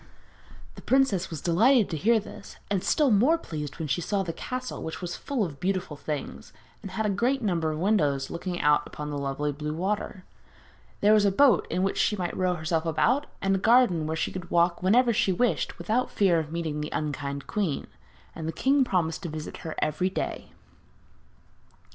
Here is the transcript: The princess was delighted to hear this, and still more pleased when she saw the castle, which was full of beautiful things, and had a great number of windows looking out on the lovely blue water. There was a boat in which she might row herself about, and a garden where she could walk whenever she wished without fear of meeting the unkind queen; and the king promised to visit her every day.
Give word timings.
The 0.73 0.81
princess 0.81 1.29
was 1.29 1.41
delighted 1.41 1.87
to 1.91 1.95
hear 1.95 2.19
this, 2.19 2.57
and 2.71 2.83
still 2.83 3.11
more 3.11 3.37
pleased 3.37 3.77
when 3.77 3.87
she 3.87 4.01
saw 4.01 4.23
the 4.23 4.33
castle, 4.33 4.81
which 4.81 4.99
was 4.99 5.15
full 5.15 5.43
of 5.45 5.59
beautiful 5.59 5.95
things, 5.95 6.51
and 6.81 6.89
had 6.89 7.05
a 7.05 7.09
great 7.11 7.43
number 7.43 7.71
of 7.71 7.77
windows 7.77 8.31
looking 8.31 8.59
out 8.59 8.99
on 8.99 9.11
the 9.11 9.17
lovely 9.19 9.51
blue 9.51 9.75
water. 9.75 10.23
There 11.01 11.13
was 11.13 11.23
a 11.23 11.31
boat 11.31 11.67
in 11.69 11.83
which 11.83 11.99
she 11.99 12.15
might 12.15 12.35
row 12.35 12.55
herself 12.55 12.83
about, 12.87 13.27
and 13.43 13.53
a 13.53 13.59
garden 13.59 14.07
where 14.07 14.17
she 14.17 14.31
could 14.31 14.49
walk 14.49 14.81
whenever 14.81 15.13
she 15.13 15.31
wished 15.31 15.77
without 15.77 16.09
fear 16.09 16.39
of 16.39 16.51
meeting 16.51 16.81
the 16.81 16.89
unkind 16.91 17.45
queen; 17.45 17.85
and 18.33 18.47
the 18.47 18.51
king 18.51 18.83
promised 18.83 19.21
to 19.21 19.29
visit 19.29 19.57
her 19.57 19.75
every 19.83 20.09
day. 20.09 20.51